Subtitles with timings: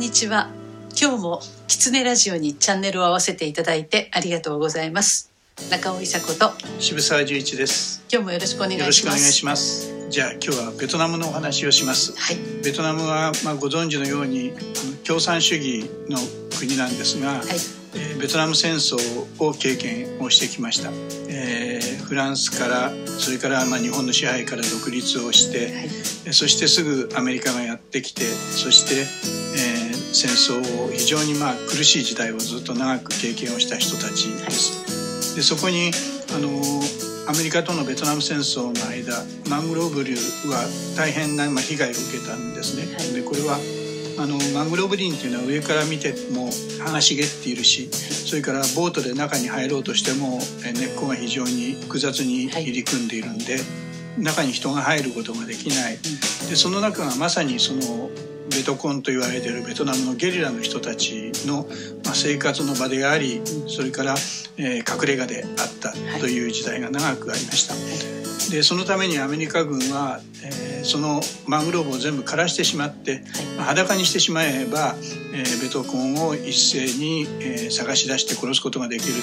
[0.00, 0.48] にちは。
[0.98, 5.30] 今日もキツネラジオにチャンネルを合わせていただいてありがとうございます。
[5.70, 8.02] 中尾伊佐子と渋沢十一です。
[8.10, 8.80] 今日もよろしくお願いします。
[8.80, 10.08] よろしくお願いします。
[10.08, 12.18] じゃあ今日はベトナムのお話をします。
[12.18, 12.38] はい。
[12.64, 14.54] ベトナムはまあご存知のように
[15.06, 16.18] 共産主義の
[16.58, 17.40] 国なんですが、はい。
[17.94, 18.96] えーベトナム戦争
[19.38, 20.90] を経験をしてきました、
[21.28, 25.68] えーフランスからそれからまあ日本の支配から独立をして、はい。
[26.24, 29.39] えーそしてすぐアメリカがやってきてそして、えー
[30.12, 35.36] 戦争を非常にまあ苦しい時代をずっと長く経験をした人たちです。
[35.36, 35.90] でそこに
[36.34, 36.48] あの
[37.28, 39.14] アメリカとのベトナム戦争の間
[39.48, 40.64] マングローブ林は
[40.96, 42.92] 大変なまあ被害を受けたんですね。
[42.94, 43.58] はいでこれは
[44.18, 46.50] あのマングローブ林っていうのは上から見ても
[46.84, 53.60] 葉が茂っているしそれからボートで中に入ろうとしてもえ根っこが非常に複雑に入り組んでいるんで、
[54.18, 55.98] 中に人が入ることができない、
[56.48, 58.10] でその中がまさにその
[58.50, 61.66] ベトコンと言われているベトナムのゲリラの人たちの、
[62.04, 64.14] ま、生活の場でありそれから、
[64.56, 67.74] え隠れ家であったという時代が長くありました。
[68.50, 73.22] でそのためにアメリカ軍は、えそのマングローブを全部枯らしてしまって、
[73.58, 74.96] 裸にしてしまえば、
[75.32, 79.14] えベトコンを一斉に、え探し出して殺すことができる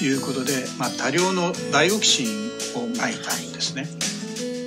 [0.00, 3.86] ということで、まあ、多量のダイオキシンをまいたんですね。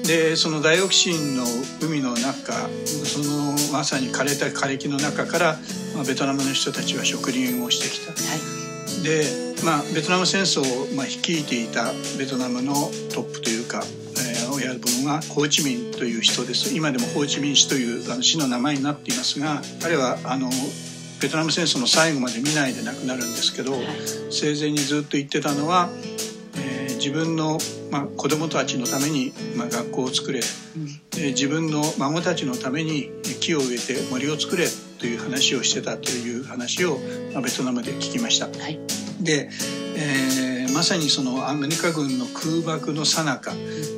[0.05, 1.43] でそのダイオキシンの
[1.81, 2.53] 海の中
[2.85, 5.57] そのまさに枯れた枯れ木の中から、
[5.95, 8.11] まあ、ベトナムの人たちは植林をしてきた。
[8.11, 9.03] はい。
[9.03, 9.23] で、
[9.63, 12.73] まあ、ベトナム戦争を、まあ、率いていたベトナムの
[13.13, 13.83] トップというか、
[14.17, 16.75] えー親分はホーチミンという人です。
[16.75, 20.49] 今でもホーチミン氏というあの市の名前になっていますが彼はあの
[21.21, 23.73] ベトナム戦争の最後まで見ないで亡くなるんですけど、
[24.29, 26.30] 生前にずっと言ってたのは、えー
[27.01, 27.57] 自分の、
[27.89, 30.39] まあ、子供たちのために、まあ、学校を作れ
[31.09, 33.09] で自分の孫たちのために
[33.41, 34.67] 木を植えて森を作れ
[34.99, 36.99] という話をしてたという話を、
[37.33, 38.45] まあ、ベトナムで聞きました。
[38.45, 38.79] はい。
[39.19, 39.49] で、
[39.97, 43.51] えーまさにそのアメリカ軍の空爆の最中、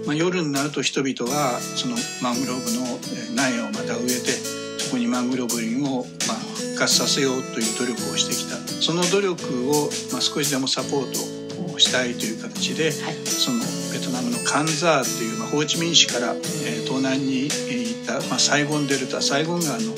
[0.07, 4.31] まあ、夜になると人々はそのマングローブのえー苗をまた植えて
[4.79, 8.57] そこにマングローブ林をまあ復活させようという努力をしてきた。
[8.81, 11.42] その努力をまあ少しでもサポート
[11.73, 12.93] をしたいという形で、はい
[13.25, 13.59] その
[13.91, 19.93] ベトナムのカンザーという、まあ、ホーチミン市から、えー東南にえー行った、まあ、サイゴンデルタサイゴン川のま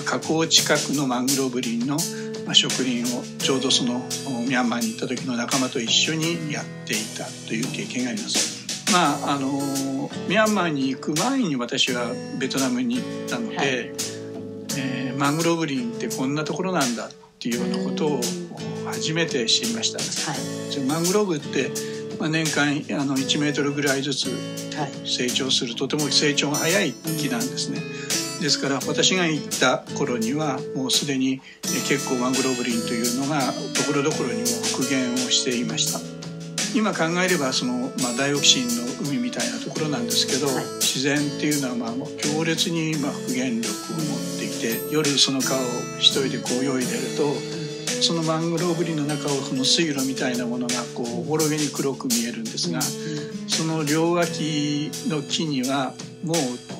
[0.00, 1.96] あ河口近くのマングローブ林の
[2.44, 3.96] まあ植林をちょうどその
[4.26, 8.92] おミャンマーに行った時の仲間と一緒にやっていたという経験があります。
[8.92, 9.50] まああの
[10.28, 17.10] ミャンマーに行く前に私はベトナムに行ったので、はいえーマングローブ林ってこんなところなんだっ
[17.40, 18.20] ていうようなことを
[19.08, 20.30] 初めて知りました。
[20.30, 21.70] はいマングローブって、
[22.20, 24.26] まあ、年間あの1メートルぐらいずつ
[24.76, 27.80] はい成長するとても成長が早い木なんですね。
[28.42, 34.46] ですから私が行った頃にはもうすでにえ結構マングローブ林というのがところどころにも
[34.76, 36.00] 復元をしていました
[36.78, 45.64] 今考えればその、まあ、ダイオキシンの海みたいなところなんですけど、はい自然っていうのは、まあ、強烈にまあ復元力を持っていて夜その川を
[45.98, 47.57] 一人でこう泳いでると
[48.00, 52.80] そのマングローブ林の中をその水路みたいなものがこうおぼろげに黒く見えるんですが、
[53.48, 55.94] その両脇の木には
[56.24, 56.36] もう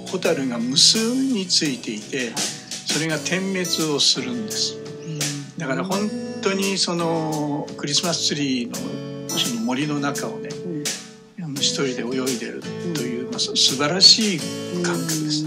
[0.08, 2.32] ホタルが無数についていて
[2.86, 4.78] それが点滅をするんです。
[5.58, 6.08] だから本
[6.42, 8.76] 当にそのクリスマスツリーの
[9.28, 10.84] その森の中をねうん。
[11.54, 12.62] 一人で泳いでる
[12.94, 14.38] という、まあ、す素晴らしい
[14.82, 15.44] 感覚です。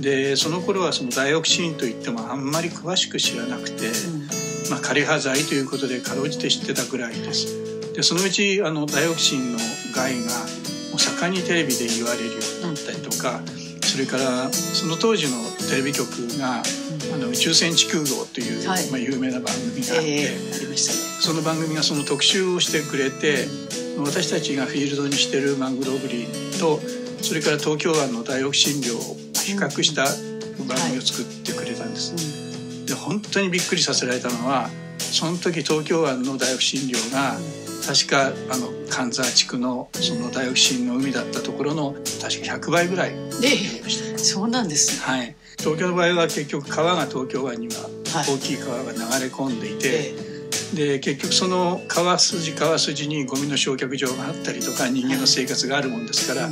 [0.00, 3.90] でその頃はそのダイオキシンといってもあんまり詳しく知らなくて、
[4.70, 7.92] まあ、枯葉剤ということでかろうじて知ってたぐらいです。
[7.94, 9.58] でそのうちあのダイオキシンの
[9.94, 10.30] 害が
[10.90, 13.40] もう盛んにテレビで言われるようになったりとか、
[13.82, 15.36] それからその当時の
[15.68, 16.08] テレビ局
[16.38, 16.62] が
[17.12, 18.86] 「あの宇宙船地球号」という、はい。
[18.90, 20.98] まあ、有名な番組があって、ええありましたね。
[21.20, 23.48] その番組がその特集をしてくれて
[23.98, 26.80] 私たちがフィールドにしてるマングローブ林と
[27.20, 30.04] それから東京湾のダイオキシン量を比較した
[30.64, 32.12] 番組を作ってくれたんです、
[32.88, 34.68] で本当にびっくりさせられたのは
[34.98, 37.36] その時東京湾のダイオキシン量が
[37.86, 45.00] 確かあの関沢地区のそのダイオキシンの海だったところの確か100倍ぐらいでそうなんです。
[45.02, 45.34] はい。
[45.58, 48.34] 東京の場合は結局川が東京湾にははい。
[48.34, 50.27] 大きい川が流れ込んでいて、え
[50.74, 56.48] で結局その川筋川筋にゴミの焼却場があったりとか人間の生活があるもんですから、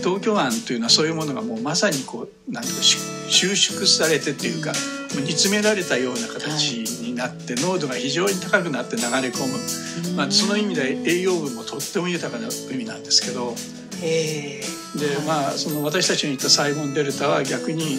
[0.00, 2.96] 東京湾というのはそういうものがもうまさにこうなんていうかし
[3.28, 4.72] 収縮されてっていうか
[5.14, 9.46] 煮詰められたような形になって、濃度が非常に高くなって流れ込
[10.10, 13.54] む、まあ、その意味で栄養分もとっても豊かな海なんですけどへ
[14.00, 14.62] で
[15.26, 17.98] まあその私たちの言ったサイゴンデルタは逆に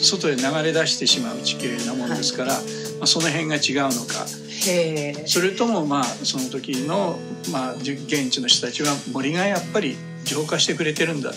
[0.00, 2.58] 外へ流れ出してしまう地形なもんですから、ま
[3.02, 4.26] あ、その辺が違うのか。
[5.26, 7.18] それともまあその時の、
[7.50, 11.34] まあ、現地の人たちは森がやっぱり浄化してくれてるんだ、うん、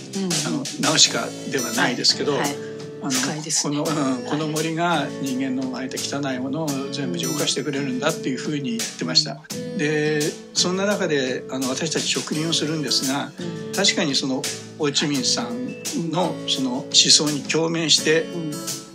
[0.47, 2.51] あのナウシカではないですけど、はいはい。
[3.01, 9.39] あの、この、うん、この森が人間の生まれて汚いものを全部浄化してくれるんだっていうふうに言ってました。
[9.77, 10.21] で
[10.53, 13.31] そんな中であの私たち職人をするんですが
[13.75, 14.35] 確かにその
[14.77, 18.25] ホーチミンさんのその思想に共鳴して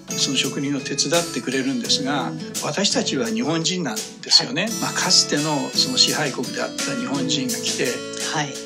[0.09, 2.33] その職人を手伝ってくれるんですが
[2.65, 4.01] 私たちは日本人なんで
[4.31, 7.87] すよね、まあ、かつてのその支配国であった日本人が来て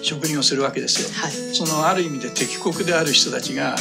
[0.02, 3.76] 職人をするわけですよ、はい、そのある意味で敵国である人たちが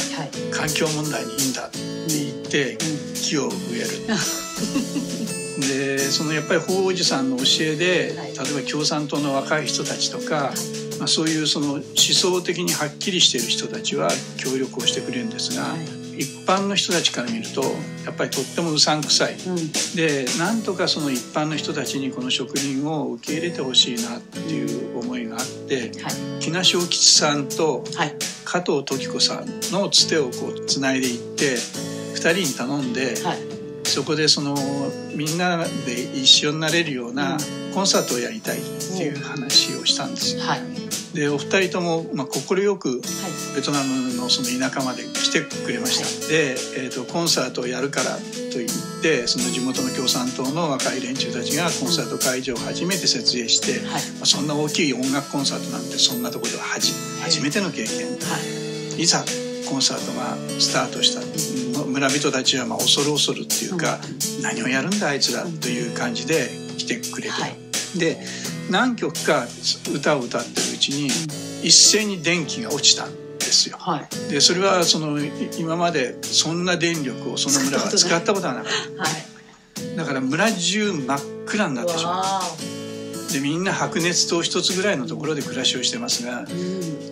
[0.52, 1.78] 環境問題にいいんだって
[2.08, 2.78] 言って
[3.14, 3.88] 木を植える。
[5.60, 10.52] でそのやっぱり法王子さんの教えで例えば共産党の若い人たちとか
[10.98, 15.64] まあ、そういうその思想的にはっきりしている人たちは協力をしてくれるんですが、
[16.16, 17.62] 一般の人たちから見ると
[18.04, 25.92] やっぱりとってもうさんくさい、うん、でなんとかその一般の人たちにこの職人を受け入れてほしいなっていう思いがあって、はい、
[26.40, 27.84] 木梨小吉さんと
[28.44, 33.38] 加藤時子さんのつてをこうつないでいって2人に頼んで、はい、
[33.84, 34.54] そこでその
[35.14, 37.36] みんなで一緒になれるような
[37.74, 38.62] コンサートをやりたいっ
[38.96, 40.38] ていう話をしたんです。
[40.38, 40.83] はい
[41.14, 42.42] でお二人ともまあ快
[42.76, 43.00] く
[43.54, 59.24] ベトナムのその田舎まで来てくれました、はい、で、えーと、コンサートをやるからと言ってその地元の共産党の若い連中たちがコンサート会場を初めて設営して、はい、まあ、そんな大きい音楽コンサートなんてそんなところでは初初めての経験、はい、いざ
[59.70, 61.22] コンサートがスタートした
[61.86, 63.98] 村人たちはまあ恐る恐るっていうか、
[64.36, 67.56] うん、何をやるんだあいつらという感じで来てくれて、はい、
[67.98, 68.18] で
[68.70, 69.46] 何曲か
[69.94, 71.08] 歌を歌ってるうちに
[71.62, 73.76] 一斉に電気が落ちたんですよ。
[73.78, 75.18] はい、でそれはその
[75.58, 79.02] 今までそんな電力をその村は使ったことはなかった。
[79.02, 79.08] は
[79.92, 82.73] い、だから村中真っ暗になってしまう。
[83.32, 86.44] でみんな白熱灯一つぐらいのところで暮らしをしてますが、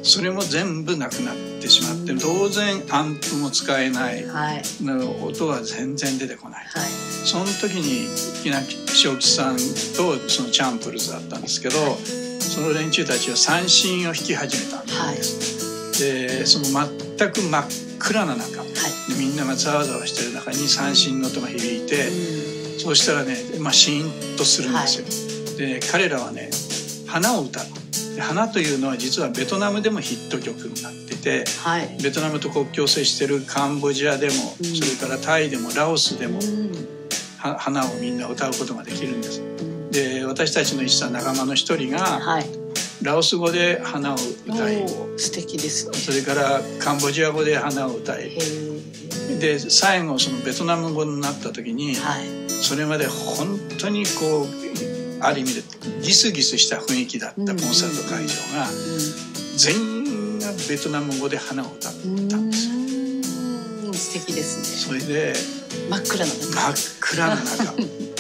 [0.03, 4.63] それも全部なくなってしまって、当然アンプも使えない、はい、
[5.25, 6.65] 音は全然出てこない。
[6.65, 6.89] はい。
[7.25, 8.09] その時に
[8.45, 17.65] 稲正吉さんとそのチャンプルズだったんですけど、はい、その連中たちは三振を弾き始めたんです、はい、でその全く真っ
[18.01, 18.69] 暗な中、はい、
[19.19, 25.07] みんながざわざわしてる中に三振の音が響いて、うん、そうしたらね、まあ、シーンとするんですよ、
[25.57, 26.51] で彼らはね
[27.07, 27.65] 花を歌う。
[28.21, 36.73] 花というのは実はベトナムでもヒット曲になってて、はい、ベトナムと国境を接してるカンボジアでも、うん、それからタイでもラオスでも、うん。
[37.43, 39.43] 花をみんな歌うことができるんです。
[39.91, 42.47] で私たちの一した仲間の一人が、はい、
[43.03, 44.17] ラオス語で花を
[44.47, 44.89] 歌い
[45.19, 45.97] 素敵ですね。
[45.99, 48.31] それからカンボジア語で花を歌い。
[49.41, 54.92] で最後そのベトナム語になった時に、はい、それまで本当にこう
[55.23, 55.63] ある意味で
[56.03, 58.67] ギスギスした雰囲気だったコンサート会場が、
[59.57, 62.83] 全員がベトナム語で花を歌ったんですよ。
[63.93, 64.65] 素敵ですね。
[64.65, 65.35] それで
[65.89, 66.47] 真っ暗な中。
[66.51, 67.75] 真っ暗な中。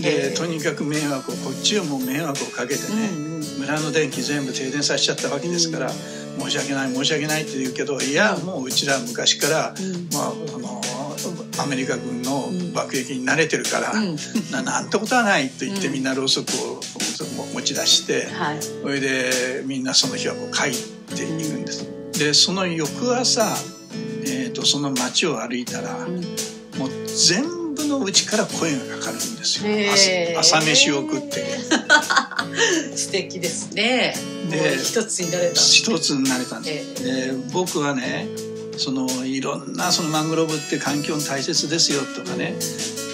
[0.00, 5.94] でとにかく迷惑をこっちはもう迷惑をかけてね、うんうん、村の電気全部停電させちゃったわけですから、うん、
[6.38, 10.82] 申し訳ない申し訳ないって言うけどいやもううちら昔から、うん、まああの
[11.62, 14.16] アメリカ軍の爆撃に慣れてるから、うん、
[14.52, 16.80] ななんてことはないと言ってみんなろうそくを
[17.54, 21.86] 持ち出して、はい、それでみんなその日はもう帰っていくんです。
[22.18, 23.56] でその翌朝、
[24.22, 25.98] えーと、その街を歩いたら、
[26.78, 30.38] もう全部のうちから声がかかるんですよ。
[30.38, 31.44] 朝飯を食って。
[32.96, 34.16] 素敵ですね。
[34.50, 35.60] で一つになれた。
[35.60, 36.82] 一つになれたんで
[37.52, 38.28] 僕はね
[38.76, 42.54] そのいろんなそのマングローブって環境大切ですよとかね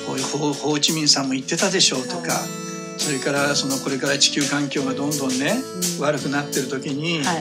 [0.06, 5.54] こういうホホーチミンさんも言ってたでしょうとか、はい、それからそのこれから地球環境がどんどんね、
[5.98, 7.36] うん、悪くなってる時に、はい、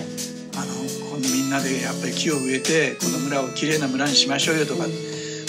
[0.55, 0.73] あの
[1.11, 4.85] このみんなでやっぱり木を植えてこの村をきれいな村にしましょうよとか。
[4.85, 4.91] うん。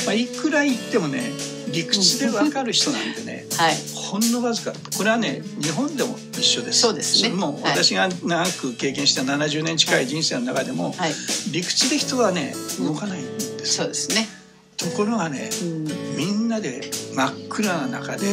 [0.05, 1.33] まあ、いくら言ってもね
[1.75, 4.73] 理屈で分かる人なんてね、はい、ほんのわずか。
[4.97, 6.81] これはね日本でも一緒です。
[6.81, 7.31] そうですね。
[7.31, 11.13] もう私が長く経験した70年近い人生の中でも、はい、
[11.53, 14.29] 理屈で人はね動かないんです、うん、そうですね。
[14.77, 15.85] ところがね、うん、
[16.17, 16.83] みんなで
[17.15, 18.31] 真っ暗な中で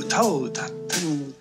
[0.00, 0.72] 歌を歌った、う
[1.10, 1.34] ん、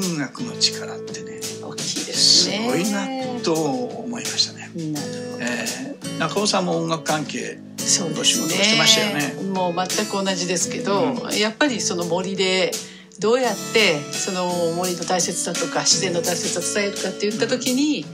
[0.00, 2.58] 音楽の力ってね大きいですね。
[2.58, 4.70] すごいなと思いましたね。
[4.92, 7.58] なるほど、えー、中尾さんも音楽関係
[7.90, 12.70] そうですね、ね、もう全く同じですけど、うん、やっぱりその森で
[13.18, 18.04] どうやってその森の大切さとか自然の大切さを伝えるかって言った時に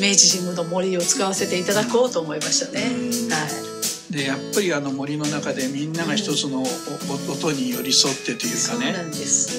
[0.00, 2.80] 明治神宮の森を使わせていただこうと思いましたね。
[2.80, 3.72] はい。
[4.12, 8.94] でやっぱりあの森の中でみんなが一つのお音に寄り添ってというかね。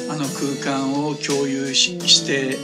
[0.09, 2.57] あの空間を共有しして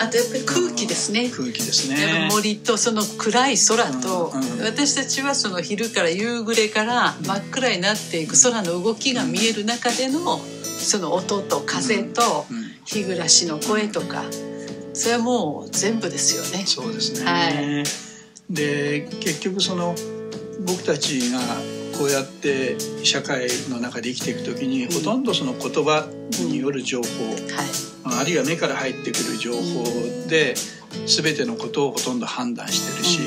[0.00, 1.28] あとやっぱり空気ですね。
[1.28, 2.28] 空気ですね。
[2.32, 12.46] 森とその暗い空と、うんうん、私たちはその昼から夕暮れから真っ暗になっていく空の動きが見える中でのその音と風と
[12.86, 14.24] 日暮らしの声とか
[14.94, 16.64] それはもう全部ですよね。
[16.66, 17.84] そうですね、はい、
[18.48, 19.94] で結局その
[20.66, 21.40] 僕たちが
[22.00, 26.08] こうやって社会の中で生きていく時に、ほとんどその言葉
[26.48, 27.06] による情報、
[28.06, 29.84] はい、あるいは目から入ってくる情報
[30.26, 30.54] で
[31.06, 33.20] 全てのことをほとんど判断してるし、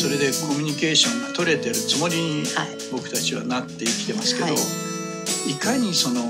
[0.00, 2.44] それでコミュニケーションが取れてるつもりに
[2.90, 4.54] 僕たちはなって生きてますけど、
[5.46, 6.22] い、かにその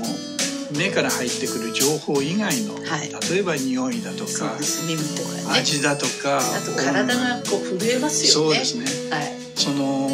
[0.77, 8.49] 目から入ってくる情報以外の、はい、例えば匂いだとか、耳とか、ね、味だとかあと体がこう震えますよね。
[8.49, 10.04] そうですね、はい、その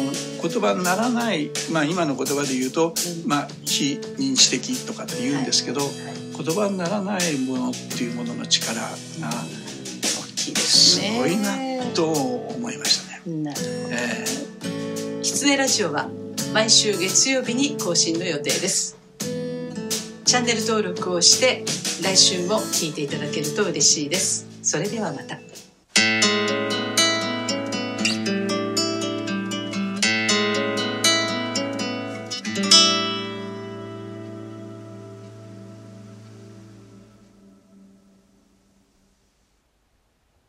[0.42, 2.94] 言葉にならない、まあ、今の言葉で言うと、
[3.24, 5.80] うん、まあ、非認知的とかって言うんですけど、
[6.36, 8.92] 言葉にならないものっていうものの力が大
[10.34, 11.12] きいですね。
[11.12, 13.42] すごいなと思いましたね。
[13.42, 13.70] なるほど。
[13.92, 16.08] えー、キツネラジオは
[16.52, 18.98] 毎週月曜日に更新の予定です。
[20.24, 21.64] チャンネル登録をして
[22.02, 24.46] 来週も聞いていただけると嬉しいです。
[24.62, 25.38] それではまた。